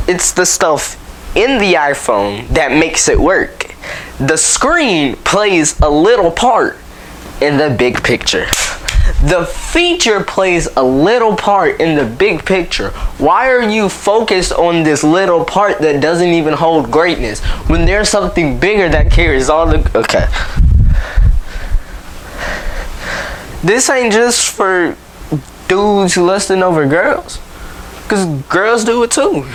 It's 0.06 0.32
the 0.32 0.44
stuff 0.44 1.00
in 1.34 1.56
the 1.58 1.72
iPhone 1.72 2.46
that 2.48 2.70
makes 2.70 3.08
it 3.08 3.18
work. 3.18 3.74
The 4.18 4.36
screen 4.36 5.16
plays 5.16 5.80
a 5.80 5.88
little 5.88 6.30
part 6.30 6.76
in 7.40 7.56
the 7.56 7.70
big 7.70 8.02
picture. 8.04 8.44
The 9.22 9.44
feature 9.46 10.22
plays 10.22 10.68
a 10.76 10.82
little 10.82 11.36
part 11.36 11.80
in 11.80 11.96
the 11.96 12.04
big 12.04 12.44
picture. 12.44 12.90
Why 13.18 13.50
are 13.50 13.62
you 13.62 13.88
focused 13.88 14.52
on 14.52 14.82
this 14.82 15.02
little 15.02 15.44
part 15.44 15.78
that 15.80 16.00
doesn't 16.00 16.28
even 16.28 16.54
hold 16.54 16.90
greatness 16.90 17.40
when 17.68 17.84
there's 17.84 18.08
something 18.08 18.58
bigger 18.58 18.88
that 18.88 19.10
carries 19.10 19.48
all 19.48 19.66
the. 19.66 19.78
Okay. 19.98 20.26
This 23.62 23.88
ain't 23.88 24.12
just 24.12 24.50
for 24.50 24.96
dudes 25.68 26.16
lusting 26.16 26.62
over 26.62 26.86
girls, 26.86 27.40
because 28.02 28.26
girls 28.44 28.84
do 28.84 29.02
it 29.02 29.10
too. 29.10 29.46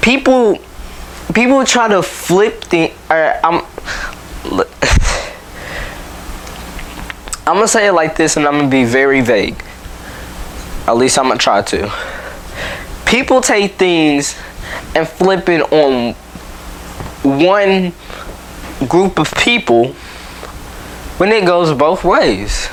people 0.00 0.58
people 1.32 1.64
try 1.64 1.88
to 1.88 2.02
flip 2.02 2.64
the 2.66 2.92
or 3.08 3.40
I'm 3.44 3.64
I'm 7.46 7.56
gonna 7.56 7.68
say 7.68 7.88
it 7.88 7.92
like 7.92 8.16
this 8.16 8.36
and 8.36 8.46
I'm 8.46 8.58
gonna 8.58 8.70
be 8.70 8.84
very 8.84 9.20
vague. 9.20 9.62
At 10.86 10.96
least 10.96 11.18
I'm 11.18 11.28
gonna 11.28 11.38
try 11.38 11.62
to. 11.62 11.92
People 13.06 13.40
take 13.40 13.72
things 13.72 14.36
and 14.94 15.08
flip 15.08 15.48
it 15.48 15.60
on 15.72 16.14
one 17.22 17.92
group 18.88 19.18
of 19.18 19.32
people 19.34 19.92
when 21.18 21.32
it 21.32 21.44
goes 21.44 21.76
both 21.76 22.04
ways. 22.04 22.68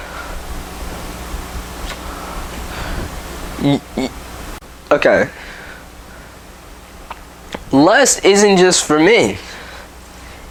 okay 4.92 5.30
lust 7.72 8.24
isn't 8.26 8.58
just 8.58 8.86
for 8.86 9.00
men. 9.00 9.38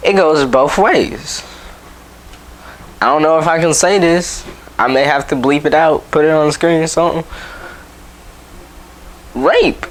It 0.03 0.13
goes 0.13 0.49
both 0.49 0.77
ways. 0.77 1.43
I 3.01 3.05
don't 3.05 3.21
know 3.21 3.37
if 3.39 3.47
I 3.47 3.59
can 3.59 3.73
say 3.73 3.99
this. 3.99 4.45
I 4.77 4.87
may 4.87 5.03
have 5.03 5.27
to 5.29 5.35
bleep 5.35 5.65
it 5.65 5.73
out, 5.73 6.09
put 6.11 6.25
it 6.25 6.31
on 6.31 6.47
the 6.47 6.53
screen 6.53 6.81
or 6.81 6.87
something. 6.87 7.23
Rape. 9.33 9.85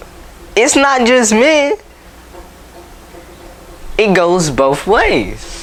It's 0.54 0.76
not 0.76 1.06
just 1.06 1.32
men. 1.32 1.76
It 3.98 4.14
goes 4.14 4.50
both 4.50 4.86
ways. 4.86 5.62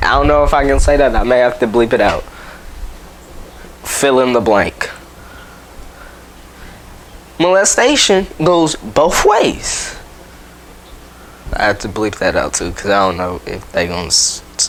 I 0.00 0.12
don't 0.12 0.28
know 0.28 0.44
if 0.44 0.54
I 0.54 0.64
can 0.64 0.80
say 0.80 0.96
that. 0.96 1.14
I 1.14 1.24
may 1.24 1.38
have 1.38 1.58
to 1.58 1.66
bleep 1.66 1.92
it 1.92 2.00
out. 2.00 2.22
Fill 3.84 4.20
in 4.20 4.32
the 4.32 4.40
blank. 4.40 4.90
Molestation 7.38 8.26
goes 8.42 8.76
both 8.76 9.24
ways. 9.24 9.97
I 11.52 11.64
have 11.64 11.78
to 11.80 11.88
bleep 11.88 12.18
that 12.18 12.36
out 12.36 12.54
too, 12.54 12.72
cause 12.72 12.86
I 12.86 13.06
don't 13.06 13.16
know 13.16 13.40
if 13.46 13.70
they 13.72 13.86
gonna. 13.86 14.10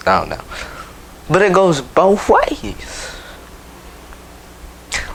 I 0.06 0.20
don't 0.20 0.30
know. 0.30 0.44
But 1.30 1.42
it 1.42 1.54
goes 1.54 1.82
both 1.82 2.30
ways. 2.30 3.16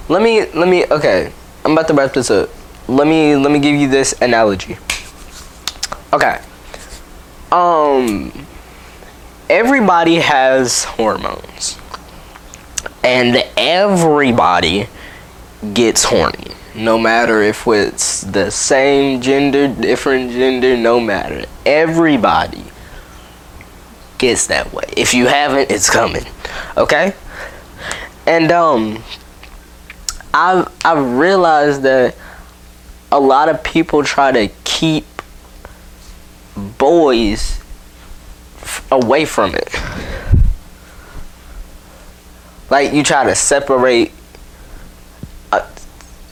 Let 0.09 0.23
me 0.23 0.47
let 0.53 0.69
me 0.69 0.85
okay. 0.87 1.33
I'm 1.65 1.73
about 1.73 1.89
to 1.89 1.95
wrap 1.95 2.13
this 2.13 2.31
up. 2.31 2.51
Let 2.89 3.07
me 3.07 3.37
let 3.37 3.51
me 3.51 3.59
give 3.59 3.75
you 3.75 3.89
this 3.89 4.15
analogy. 4.21 4.77
Okay. 6.13 6.41
Um 7.51 8.47
everybody 9.49 10.17
has 10.17 10.85
hormones. 10.85 11.79
And 13.03 13.45
everybody 13.57 14.89
gets 15.73 16.05
horny 16.05 16.55
no 16.75 16.99
matter 16.99 17.43
if 17.43 17.67
it's 17.67 18.23
the 18.23 18.51
same 18.51 19.21
gender, 19.21 19.69
different 19.69 20.33
gender, 20.33 20.77
no 20.77 20.99
matter. 21.01 21.45
Everybody 21.65 22.65
gets 24.19 24.47
that 24.49 24.73
way. 24.73 24.85
If 24.97 25.15
you 25.15 25.27
haven't, 25.27 25.71
it's 25.71 25.89
coming. 25.89 26.25
Okay? 26.77 27.15
And 28.27 28.51
um 28.51 29.03
I've 30.33 30.69
I've 30.85 31.19
realized 31.19 31.83
that 31.83 32.17
a 33.13 33.21
lot 33.21 33.49
of 33.49 33.63
people 33.63 34.03
try 34.03 34.33
to 34.33 34.49
keep 34.65 35.05
boys 36.57 37.61
away 38.91 39.25
from 39.25 39.55
it. 39.55 39.69
Like 42.71 42.93
you 42.93 43.05
try 43.05 43.25
to 43.25 43.35
separate 43.37 44.13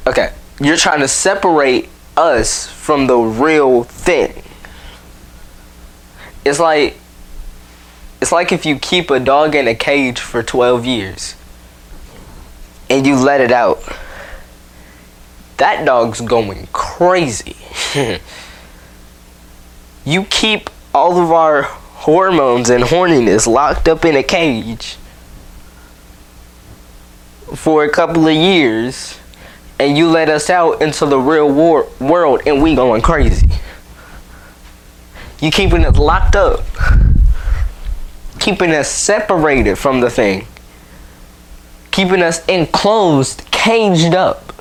okay, 0.07 0.33
you're 0.61 0.77
trying 0.77 1.01
to 1.01 1.09
separate 1.09 1.89
us 2.17 2.67
from 2.67 3.07
the 3.07 3.17
real 3.17 3.85
thing. 3.85 4.43
It's 6.45 6.59
like 6.59 6.97
it's 8.21 8.33
like 8.33 8.53
if 8.53 8.65
you 8.65 8.79
keep 8.79 9.11
a 9.11 9.19
dog 9.19 9.55
in 9.55 9.67
a 9.67 9.75
cage 9.75 10.21
for 10.21 10.43
12 10.43 10.87
years 10.87 11.35
and 12.89 13.07
you 13.07 13.17
let 13.17 13.41
it 13.41 13.51
out. 13.51 13.83
That 15.57 15.85
dog's 15.85 16.21
going 16.21 16.69
crazy. 16.73 17.57
you 20.05 20.25
keep 20.25 20.71
all 20.95 21.21
of 21.21 21.33
our 21.33 21.63
hormones 21.63 22.71
and 22.71 22.85
horniness 22.85 23.47
locked 23.47 23.89
up 23.89 24.05
in 24.05 24.17
a 24.17 24.23
cage 24.23 24.97
for 27.55 27.85
a 27.85 27.91
couple 27.91 28.27
of 28.27 28.35
years 28.35 29.19
and 29.83 29.99
you 29.99 30.09
let 30.09 30.29
us 30.29 30.49
out 30.49 30.81
into 30.81 31.05
the 31.07 31.19
real 31.19 31.51
war- 31.51 31.89
world 31.99 32.43
and 32.47 32.63
we 32.63 32.77
going 32.77 33.03
crazy. 33.03 33.49
You 35.41 35.51
keeping 35.51 35.85
us 35.85 35.97
locked 35.97 36.37
up. 36.37 36.61
Keeping 38.39 38.71
us 38.71 38.89
separated 38.89 39.77
from 39.77 40.01
the 40.01 40.09
thing. 40.09 40.47
Keeping 41.91 42.23
us 42.23 42.47
enclosed, 42.47 43.45
caged 43.51 44.15
up. 44.15 44.53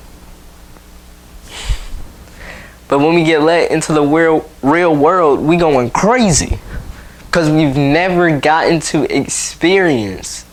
But 2.88 2.98
when 2.98 3.14
we 3.14 3.22
get 3.22 3.42
let 3.42 3.70
into 3.70 3.92
the 3.92 4.02
real 4.02 4.50
real 4.60 4.94
world, 4.94 5.38
we 5.38 5.56
going 5.56 5.90
crazy. 5.90 6.58
Cause 7.30 7.48
we've 7.48 7.76
never 7.76 8.40
gotten 8.40 8.80
to 8.80 9.04
experience 9.16 10.44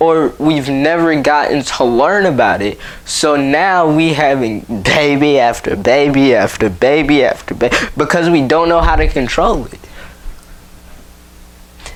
or 0.00 0.28
we've 0.38 0.68
never 0.68 1.20
gotten 1.20 1.62
to 1.62 1.84
learn 1.84 2.26
about 2.26 2.62
it. 2.62 2.78
So 3.04 3.36
now 3.36 3.90
we 3.90 4.14
having 4.14 4.60
baby 4.60 5.38
after 5.38 5.74
baby 5.76 6.34
after 6.34 6.70
baby 6.70 7.24
after 7.24 7.54
baby 7.54 7.76
because 7.96 8.30
we 8.30 8.46
don't 8.46 8.68
know 8.68 8.80
how 8.80 8.96
to 8.96 9.08
control 9.08 9.66
it. 9.66 9.80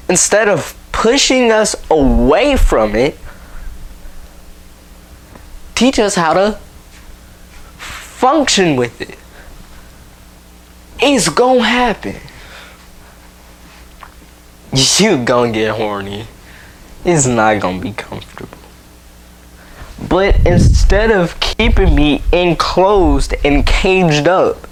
Instead 0.08 0.48
of 0.48 0.76
pushing 0.90 1.52
us 1.52 1.76
away 1.90 2.56
from 2.56 2.94
it, 2.94 3.16
teach 5.74 5.98
us 5.98 6.16
how 6.16 6.34
to 6.34 6.58
function 7.78 8.76
with 8.76 9.00
it. 9.00 9.18
It's 11.00 11.28
gonna 11.28 11.62
happen. 11.62 12.16
You 14.72 15.24
gonna 15.24 15.52
get 15.52 15.76
horny 15.76 16.26
it's 17.04 17.26
not 17.26 17.60
gonna 17.60 17.80
be 17.80 17.92
comfortable. 17.92 18.58
But 20.08 20.46
instead 20.46 21.10
of 21.10 21.38
keeping 21.40 21.94
me 21.94 22.22
enclosed 22.32 23.34
and 23.44 23.66
caged 23.66 24.28
up 24.28 24.66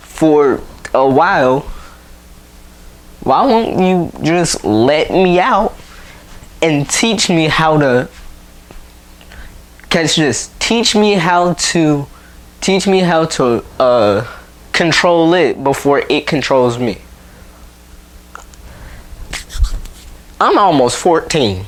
for 0.00 0.60
a 0.94 1.08
while, 1.08 1.60
why 3.20 3.44
won't 3.46 3.78
you 3.78 4.12
just 4.24 4.64
let 4.64 5.10
me 5.10 5.38
out 5.38 5.74
and 6.60 6.88
teach 6.88 7.28
me 7.28 7.48
how 7.48 7.78
to 7.78 8.08
catch 9.90 10.16
this? 10.16 10.50
Teach 10.58 10.94
me 10.94 11.14
how 11.14 11.54
to 11.54 12.06
teach 12.60 12.86
me 12.86 13.00
how 13.00 13.24
to 13.26 13.64
uh 13.80 14.26
control 14.72 15.34
it 15.34 15.62
before 15.62 16.02
it 16.08 16.26
controls 16.26 16.78
me. 16.78 16.98
I'm 20.42 20.58
almost 20.58 20.96
14. 20.98 21.64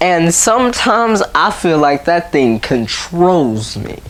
And 0.00 0.34
sometimes 0.34 1.22
I 1.32 1.52
feel 1.52 1.78
like 1.78 2.06
that 2.06 2.32
thing 2.32 2.58
controls 2.58 3.76
me. 3.76 4.00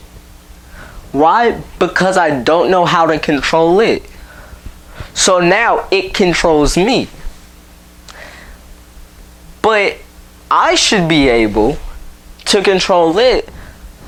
Why? 1.13 1.61
Because 1.79 2.17
I 2.17 2.43
don't 2.43 2.71
know 2.71 2.87
how 2.87 3.05
to 3.05 3.19
control 3.19 3.81
it. 3.81 4.03
So 5.13 5.41
now 5.41 5.87
it 5.91 6.15
controls 6.15 6.79
me. 6.79 7.09
But 9.61 9.99
I 10.51 10.75
should 10.75 11.11
be 11.11 11.29
able 11.29 11.77
to 12.47 12.63
control 12.63 13.19
it, 13.19 13.51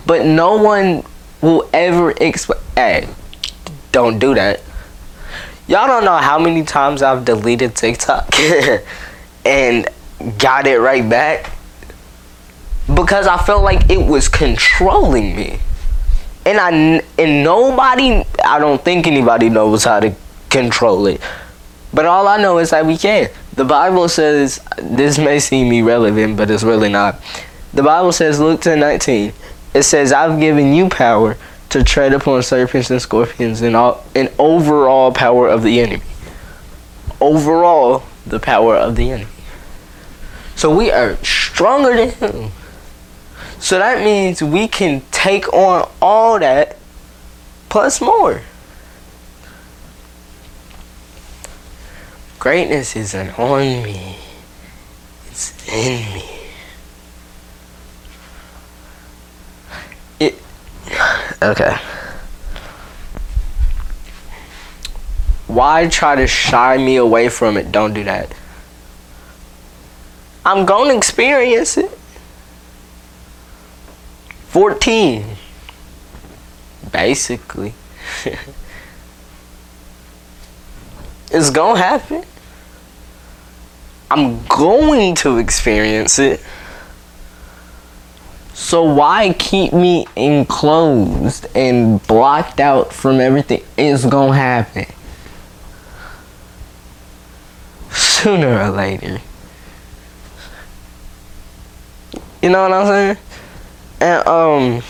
but 0.07 0.25
no 0.25 0.57
one 0.57 1.05
will 1.43 1.69
ever 1.75 2.13
expect. 2.13 2.63
Hey, 2.75 3.07
don't 3.93 4.19
do 4.19 4.35
that. 4.35 4.63
Y'all 5.67 5.87
don't 5.87 6.05
know 6.05 6.17
how 6.17 6.39
many 6.39 6.63
times 6.63 7.03
I've 7.03 7.25
deleted 7.25 7.75
TikTok 7.75 8.35
and 9.47 9.89
got 10.39 10.67
it 10.67 10.79
right 10.79 11.09
back 11.09 11.51
because 12.95 13.27
I 13.27 13.39
felt 13.39 13.63
like 13.63 13.91
it 13.91 14.07
was 14.07 14.29
controlling 14.29 15.37
me. 15.37 15.59
And 16.45 16.59
I 16.61 17.03
and 17.19 17.43
nobody, 17.43 18.23
I 18.45 18.59
don't 18.59 18.85
think 18.85 19.07
anybody 19.07 19.49
knows 19.49 19.85
how 19.85 20.01
to 20.01 20.15
control 20.51 21.07
it. 21.07 21.21
But 21.95 22.07
all 22.07 22.29
I 22.29 22.37
know 22.37 22.59
is 22.59 22.71
that 22.71 22.85
we 22.85 22.99
can. 22.99 23.31
The 23.55 23.65
Bible 23.65 24.09
says 24.09 24.61
this 24.83 25.17
may 25.17 25.39
seem 25.39 25.73
irrelevant, 25.73 26.37
but 26.37 26.51
it's 26.51 26.63
really 26.63 26.91
not. 26.91 27.21
The 27.73 27.83
Bible 27.83 28.13
says, 28.13 28.39
Luke 28.39 28.61
10 28.61 28.79
19, 28.81 29.33
it 29.73 29.83
says, 29.83 30.13
I've 30.13 30.39
given 30.39 30.75
you 30.75 30.89
power 30.89 31.37
to 31.75 31.83
tread 31.83 32.13
upon 32.13 32.41
serpents 32.41 32.89
and 32.89 33.03
scorpions 33.03 33.61
and 33.61 33.75
all 33.75 34.05
and 34.15 34.31
overall 34.39 35.11
power 35.11 35.49
of 35.49 35.65
the 35.65 35.81
enemy. 35.81 36.05
Overall, 37.21 38.05
the 38.25 38.39
power 38.39 38.77
of 38.77 38.95
the 38.95 39.11
enemy. 39.11 39.31
So 40.55 40.73
we 40.73 40.93
are 40.93 41.17
stronger 41.17 41.97
than 41.97 42.11
him. 42.11 42.53
So 43.59 43.79
that 43.79 44.05
means 44.05 44.41
we 44.41 44.69
can 44.69 45.03
take 45.11 45.53
on 45.53 45.91
all 46.01 46.39
that 46.39 46.77
plus 47.69 48.01
more. 48.01 48.43
Greatness 52.39 52.95
isn't 52.95 53.37
on 53.37 53.83
me, 53.83 54.17
it's 55.27 55.69
in 55.69 56.15
me. 56.15 56.34
Okay. 61.43 61.77
Why 65.47 65.89
try 65.89 66.17
to 66.17 66.27
shy 66.27 66.79
me 66.79 66.97
away 66.97 67.29
from 67.29 67.57
it? 67.57 67.71
Don't 67.71 67.95
do 67.95 68.03
that. 68.05 68.35
I'm 70.45 70.67
going 70.67 70.91
to 70.91 70.97
experience 70.97 71.77
it. 71.77 71.91
14. 74.49 75.25
Basically. 76.93 77.75
it's 81.31 81.51
gonna 81.51 81.79
happen. 81.79 82.25
I'm 84.11 84.45
going 84.47 85.15
to 85.17 85.39
experience 85.39 86.19
it. 86.19 86.41
So 88.55 88.85
why 88.85 89.35
keep 89.37 89.73
me 89.73 90.07
enclosed 90.15 91.49
and 91.57 92.01
blocked 92.07 92.61
out 92.61 92.93
from 92.93 93.19
everything? 93.19 93.65
It's 93.77 94.07
gonna 94.07 94.33
happen. 94.33 94.87
Sooner 97.91 98.61
or 98.61 98.71
later. 98.71 99.21
You 102.41 102.51
know 102.51 102.63
what 102.63 102.73
I'm 102.73 102.87
saying? 102.87 103.17
And 104.01 104.29
um 104.29 104.83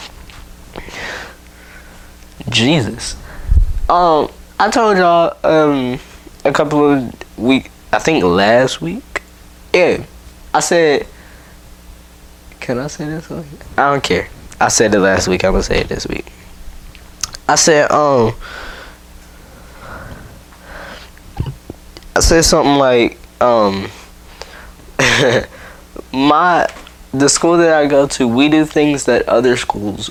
Jesus. 2.51 3.17
Um 3.89 4.31
I 4.61 4.71
told 4.71 4.99
y'all 4.99 5.39
um 5.43 5.99
a 6.45 6.53
couple 6.53 6.93
of 6.93 7.39
week 7.39 7.71
I 7.91 7.99
think 7.99 8.25
last 8.25 8.83
week. 8.83 9.23
Yeah. 9.73 10.05
I 10.53 10.61
said 10.61 11.07
Can 12.65 12.79
I 12.79 12.87
say 12.87 13.05
this 13.05 13.29
one? 13.29 13.45
I 13.77 13.91
don't 13.91 14.03
care. 14.03 14.27
I 14.59 14.69
said 14.69 14.95
it 14.95 14.99
last 14.99 15.29
week, 15.29 15.45
I'm 15.45 15.53
gonna 15.53 15.63
say 15.63 15.81
it 15.81 15.89
this 15.89 16.07
week. 16.07 16.25
I 17.47 17.57
said 17.57 17.91
um 17.91 18.33
I 22.17 22.21
said 22.21 22.43
something 22.43 22.77
like 22.77 23.19
um 23.43 23.91
my 26.15 26.67
the 27.13 27.29
school 27.29 27.59
that 27.59 27.75
I 27.75 27.87
go 27.87 28.07
to, 28.07 28.27
we 28.27 28.49
do 28.49 28.65
things 28.65 29.05
that 29.05 29.29
other 29.29 29.59
schools 29.59 30.09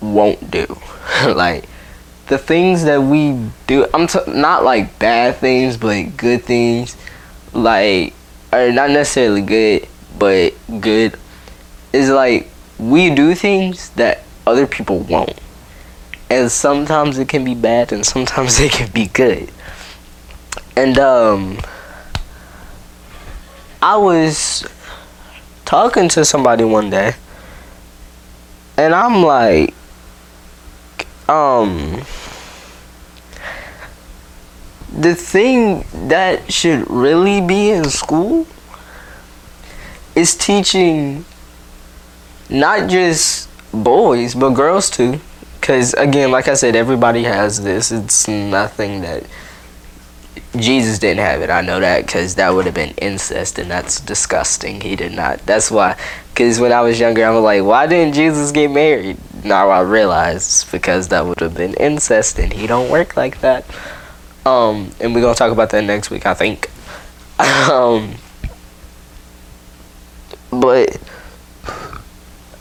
won't 0.00 0.48
do. 0.52 0.66
like 1.26 1.68
the 2.28 2.38
things 2.38 2.84
that 2.84 3.02
we 3.02 3.50
do, 3.66 3.88
I'm 3.92 4.06
t- 4.06 4.20
not 4.28 4.62
like 4.62 5.00
bad 5.00 5.38
things, 5.38 5.76
but 5.76 6.16
good 6.16 6.44
things. 6.44 6.96
Like, 7.52 8.14
are 8.52 8.70
not 8.70 8.90
necessarily 8.90 9.42
good, 9.42 9.88
but 10.16 10.54
good. 10.80 11.18
Is 11.92 12.10
like 12.10 12.48
we 12.78 13.14
do 13.14 13.34
things 13.34 13.90
that 13.90 14.22
other 14.46 14.66
people 14.66 15.00
won't. 15.00 15.40
And 16.28 16.50
sometimes 16.50 17.18
it 17.18 17.28
can 17.28 17.44
be 17.44 17.54
bad 17.54 17.92
and 17.92 18.04
sometimes 18.04 18.60
it 18.66 18.72
can 18.72 18.90
be 18.90 19.06
good. 19.06 19.50
And 20.76 20.98
um 20.98 21.58
I 23.82 23.96
was 23.96 24.66
talking 25.64 26.08
to 26.10 26.24
somebody 26.24 26.64
one 26.64 26.90
day 26.90 27.14
and 28.76 28.94
I'm 28.94 29.22
like 29.22 29.74
um 31.28 32.02
the 34.96 35.14
thing 35.14 35.84
that 36.08 36.52
should 36.52 36.88
really 36.90 37.40
be 37.40 37.70
in 37.70 37.84
school 37.84 38.46
is 40.14 40.34
teaching 40.36 41.24
not 42.50 42.88
just 42.88 43.48
boys 43.72 44.34
but 44.34 44.50
girls 44.50 44.90
too. 44.90 45.20
Because 45.60 45.94
again 45.94 46.30
like 46.30 46.48
i 46.48 46.54
said 46.54 46.76
everybody 46.76 47.24
has 47.24 47.62
this. 47.62 47.90
It's 47.90 48.28
nothing 48.28 49.00
that 49.02 49.24
jesus 50.56 50.98
didn't 50.98 51.20
have 51.20 51.42
it. 51.42 51.50
I 51.50 51.60
know 51.60 51.80
that 51.80 52.06
because 52.06 52.36
that 52.36 52.50
would 52.50 52.66
have 52.66 52.74
been 52.74 52.94
incest 52.98 53.58
and 53.58 53.70
that's 53.70 54.00
disgusting. 54.00 54.80
He 54.80 54.96
did 54.96 55.12
not. 55.12 55.44
That's 55.46 55.70
why 55.70 55.96
because 56.32 56.60
when 56.60 56.72
i 56.72 56.80
was 56.80 57.00
younger 57.00 57.24
i 57.24 57.30
was 57.30 57.42
like 57.42 57.62
why 57.62 57.86
didn't 57.86 58.14
jesus 58.14 58.52
get 58.52 58.70
married? 58.70 59.18
Now 59.44 59.70
i 59.70 59.80
realize 59.80 60.64
because 60.70 61.08
that 61.08 61.26
would 61.26 61.40
have 61.40 61.54
been 61.54 61.74
incest 61.74 62.38
and 62.38 62.52
he 62.52 62.66
don't 62.66 62.90
work 62.90 63.16
like 63.16 63.40
that. 63.40 63.64
Um, 64.46 64.92
and 65.00 65.12
we're 65.12 65.22
gonna 65.22 65.34
talk 65.34 65.50
about 65.50 65.70
that 65.70 65.82
next 65.82 66.08
week, 66.10 66.24
I 66.24 66.34
think. 66.34 66.70
um, 67.68 68.14
but 70.50 70.96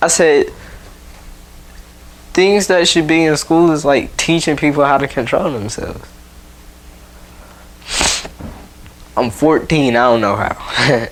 I 0.01 0.07
said 0.07 0.51
things 2.33 2.67
that 2.67 2.87
should 2.87 3.07
be 3.07 3.23
in 3.23 3.37
school 3.37 3.71
is 3.71 3.85
like 3.85 4.15
teaching 4.17 4.57
people 4.57 4.83
how 4.83 4.97
to 4.97 5.07
control 5.07 5.51
themselves. 5.51 6.05
I'm 9.17 9.29
14, 9.31 9.95
I 9.95 10.03
don't 10.03 10.21
know 10.21 10.35
how. 10.35 11.07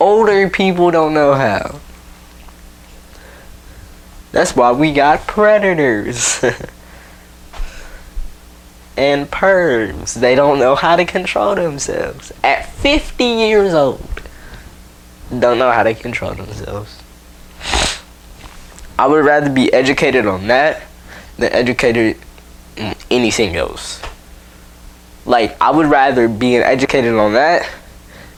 Older 0.00 0.50
people 0.50 0.90
don't 0.90 1.14
know 1.14 1.34
how. 1.34 1.78
That's 4.32 4.56
why 4.56 4.72
we 4.72 4.92
got 4.92 5.26
predators. 5.26 6.42
and 8.96 9.30
perms. 9.30 10.14
They 10.14 10.34
don't 10.34 10.58
know 10.58 10.74
how 10.74 10.96
to 10.96 11.04
control 11.04 11.54
themselves. 11.54 12.32
At 12.42 12.68
50 12.68 13.24
years 13.24 13.74
old, 13.74 14.22
don't 15.38 15.58
know 15.58 15.70
how 15.70 15.82
to 15.82 15.94
control 15.94 16.34
themselves. 16.34 17.01
I 18.98 19.06
would 19.06 19.24
rather 19.24 19.50
be 19.50 19.72
educated 19.72 20.26
on 20.26 20.46
that 20.48 20.82
than 21.38 21.52
educated 21.52 22.18
in 22.76 22.94
anything 23.10 23.56
else. 23.56 24.02
Like, 25.24 25.60
I 25.60 25.70
would 25.70 25.86
rather 25.86 26.28
be 26.28 26.56
educated 26.56 27.14
on 27.14 27.32
that, 27.34 27.68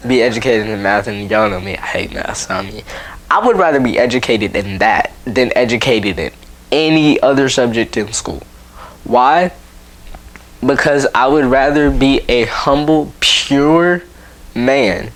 be 0.07 0.23
educated 0.23 0.69
in 0.69 0.83
math, 0.83 1.07
and 1.07 1.31
y'all 1.31 1.49
know 1.49 1.61
me, 1.61 1.77
I 1.77 1.87
hate 1.87 2.13
math, 2.13 2.37
so 2.37 2.55
I 2.55 2.63
mean, 2.63 2.85
I 3.31 3.45
would 3.45 3.57
rather 3.57 3.81
be 3.81 3.99
educated 3.99 4.55
in 4.55 4.79
that 4.79 5.13
than 5.25 5.51
educated 5.57 6.19
in 6.19 6.33
any 6.71 7.21
other 7.21 7.49
subject 7.49 7.97
in 7.97 8.13
school. 8.13 8.43
Why? 9.05 9.53
because 10.67 11.07
I 11.15 11.27
would 11.27 11.45
rather 11.45 11.91
be 11.91 12.21
a 12.29 12.45
humble, 12.45 13.13
pure 13.21 14.03
man 14.55 15.11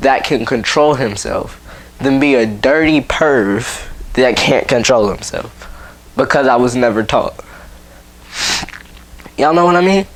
that 0.00 0.24
can 0.24 0.44
control 0.44 0.94
himself 0.94 1.58
than 1.98 2.18
be 2.18 2.34
a 2.34 2.46
dirty 2.46 3.00
perv 3.00 3.88
that 4.14 4.36
can't 4.36 4.68
control 4.68 5.08
himself 5.08 5.50
because 6.16 6.46
I 6.46 6.56
was 6.56 6.76
never 6.76 7.02
taught. 7.02 7.34
Y'all 9.38 9.54
know 9.54 9.64
what 9.64 9.76
I 9.76 9.80
mean? 9.80 10.06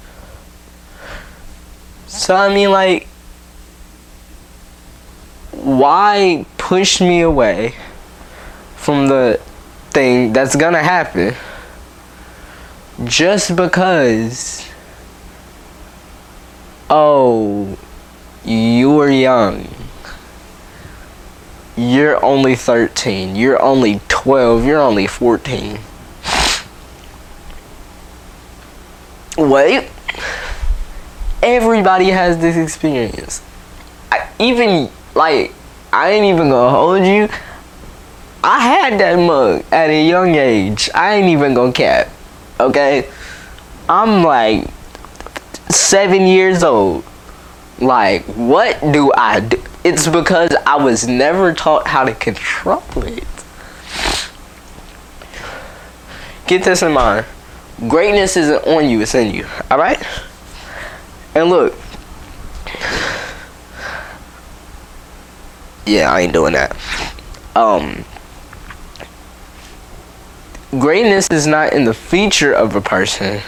So 2.07 2.35
I 2.35 2.53
mean 2.55 2.71
like 2.71 3.09
why 5.53 6.47
push 6.59 7.01
me 7.01 7.23
away 7.23 7.75
from 8.77 9.09
the 9.09 9.41
thing 9.91 10.33
that's 10.33 10.55
gonna 10.55 10.83
happen 10.83 11.35
just 13.05 13.57
because 13.57 14.69
oh 16.89 17.77
you 18.45 18.93
were 18.93 19.11
young 19.11 19.67
you're 21.77 22.23
only 22.25 22.55
13 22.55 23.37
you're 23.37 23.61
only 23.61 24.01
12 24.09 24.65
you're 24.65 24.81
only 24.81 25.07
14 25.07 25.79
wait. 29.37 29.89
Everybody 31.43 32.07
has 32.07 32.39
this 32.39 32.57
experience. 32.57 33.43
I, 34.11 34.29
even 34.39 34.91
like 35.15 35.53
i 35.93 36.11
ain't 36.11 36.25
even 36.25 36.51
gonna 36.51 36.71
hold 36.71 37.05
you. 37.05 37.29
I 38.43 38.61
had 38.61 39.01
that 39.01 39.17
mug 39.17 39.65
at 39.71 39.91
a 39.91 40.09
young 40.09 40.35
age. 40.35 40.89
I 40.95 41.15
ain't 41.15 41.29
even 41.29 41.55
gonna 41.55 41.73
cap 41.73 42.09
okay? 42.59 43.09
I'm 43.89 44.25
like 44.25 44.69
seven 45.71 46.27
years 46.27 46.63
old 46.63 47.05
like 47.81 48.25
what 48.25 48.81
do 48.93 49.13
i 49.15 49.41
do 49.41 49.63
it's 49.85 50.09
because 50.09 50.51
i 50.67 50.77
was 50.77 51.07
never 51.07 51.53
taught 51.53 51.87
how 51.87 52.05
to 52.05 52.15
control 52.15 52.83
it. 52.97 53.25
Get 56.47 56.65
this 56.65 56.83
in 56.83 56.93
mind. 56.93 57.27
Greatness 57.89 58.37
isn't 58.37 58.67
on 58.67 58.89
you 58.89 59.01
it's 59.01 59.15
in 59.15 59.35
you. 59.35 59.47
All 59.71 59.79
right 59.79 60.03
and 61.35 61.51
look. 61.51 61.75
Yeah 65.85 66.11
i 66.11 66.21
ain't 66.21 66.33
doing 66.33 66.55
that. 66.55 66.77
Um 67.55 68.05
greatness 70.81 71.29
is 71.31 71.47
not 71.47 71.73
in 71.73 71.85
the 71.85 71.95
feature 71.95 72.53
of 72.53 72.75
a 72.75 72.81
person 72.81 73.41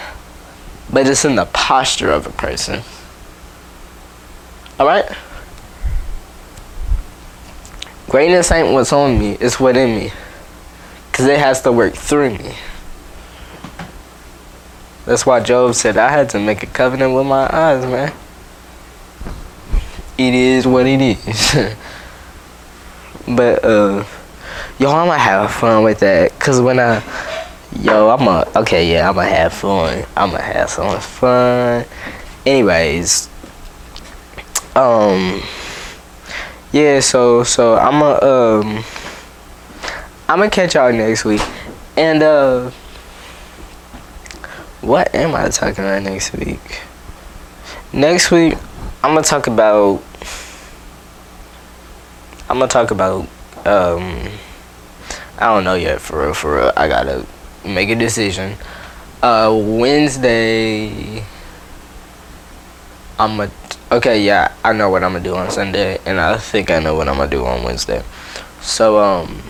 but 0.91 1.07
it's 1.07 1.25
in 1.25 1.35
the 1.35 1.47
posture 1.47 2.11
of 2.11 2.27
a 2.27 2.31
person 2.31 2.83
all 4.79 4.87
right 4.87 5.11
greatness 8.09 8.51
ain't 8.51 8.73
what's 8.73 8.93
on 8.93 9.19
me 9.19 9.33
it's 9.41 9.61
within 9.61 9.97
me 9.97 10.13
because 11.11 11.27
it 11.27 11.39
has 11.39 11.61
to 11.63 11.71
work 11.73 11.95
through 11.95 12.31
me 12.31 12.55
that's 15.09 15.25
why 15.25 15.41
Job 15.41 15.75
said, 15.75 15.97
I 15.97 16.11
had 16.11 16.29
to 16.31 16.39
make 16.39 16.63
a 16.63 16.67
covenant 16.67 17.15
with 17.15 17.27
my 17.27 17.49
eyes, 17.51 17.83
man. 17.87 18.13
It 20.19 20.35
is 20.35 20.67
what 20.67 20.85
it 20.85 21.01
is. 21.01 21.75
but, 23.27 23.65
uh, 23.65 24.05
yo, 24.79 24.91
I'm 24.91 25.07
gonna 25.07 25.17
have 25.17 25.51
fun 25.51 25.83
with 25.83 26.01
that. 26.01 26.39
Cause 26.39 26.61
when 26.61 26.79
I, 26.79 27.03
yo, 27.81 28.11
I'm 28.11 28.19
gonna, 28.19 28.51
okay, 28.57 28.93
yeah, 28.93 29.09
I'm 29.09 29.15
gonna 29.15 29.31
have 29.31 29.55
fun. 29.55 30.05
I'm 30.15 30.31
gonna 30.31 30.43
have 30.43 30.69
some 30.69 31.01
fun. 31.01 31.87
Anyways, 32.45 33.31
um, 34.79 35.43
yeah, 36.73 37.01
so, 37.01 37.43
so 37.43 37.77
I'm 37.77 38.01
gonna, 38.01 38.25
um, 38.25 38.85
I'm 40.29 40.39
gonna 40.39 40.51
catch 40.51 40.75
y'all 40.75 40.93
next 40.93 41.25
week. 41.25 41.43
And, 41.97 42.23
uh, 42.23 42.71
what 44.81 45.15
am 45.15 45.35
I 45.35 45.49
talking 45.49 45.85
about 45.85 46.03
next 46.03 46.33
week? 46.33 46.81
Next 47.93 48.31
week, 48.31 48.55
I'm 49.03 49.15
gonna 49.15 49.23
talk 49.23 49.47
about. 49.47 50.03
I'm 52.49 52.59
gonna 52.59 52.69
talk 52.69 52.91
about. 52.91 53.29
Um, 53.67 54.29
I 55.39 55.47
don't 55.47 55.65
know 55.65 55.75
yet. 55.75 56.01
For 56.01 56.23
real, 56.23 56.35
for 56.35 56.57
real. 56.57 56.73
I 56.77 56.89
gotta 56.89 57.27
make 57.65 57.91
a 57.91 57.95
decision. 57.95 58.57
Uh, 59.23 59.53
Wednesday. 59.61 61.25
I'm 63.19 63.41
a. 63.41 63.51
Okay, 63.91 64.23
yeah, 64.23 64.53
I 64.63 64.75
know 64.75 64.91
what 64.91 65.03
I'm 65.03 65.13
gonna 65.13 65.25
do 65.25 65.35
on 65.35 65.51
Sunday, 65.51 65.99
and 66.05 66.21
I 66.21 66.37
think 66.37 66.71
I 66.71 66.79
know 66.79 66.95
what 66.95 67.09
I'm 67.09 67.17
gonna 67.17 67.31
do 67.31 67.47
on 67.47 67.63
Wednesday. 67.63 68.03
So, 68.61 68.99
um. 68.99 69.43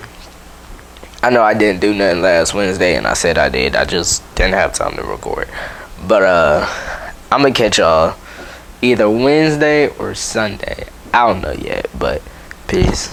I 1.21 1.31
know 1.31 1.43
I 1.43 1.53
didn't 1.53 1.81
do 1.81 1.93
nothing 1.93 2.23
last 2.23 2.55
Wednesday, 2.55 2.95
and 2.95 3.05
I 3.05 3.15
said 3.15 3.39
I 3.39 3.49
did. 3.49 3.75
I 3.75 3.85
just 3.85 4.23
didn't 4.37 4.55
have 4.55 4.73
time 4.73 4.95
to 4.95 5.03
record. 5.03 5.49
But 6.07 6.23
uh, 6.23 6.65
I'm 7.33 7.43
gonna 7.43 7.53
catch 7.53 7.79
y'all 7.79 8.17
either 8.83 9.11
Wednesday 9.11 9.89
or 9.97 10.15
Sunday. 10.15 10.87
I 11.13 11.27
don't 11.27 11.41
know 11.41 11.51
yet, 11.51 11.89
but 11.99 12.23
peace. 12.69 13.13